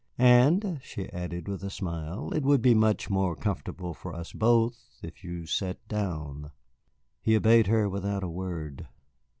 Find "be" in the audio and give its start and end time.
2.63-2.73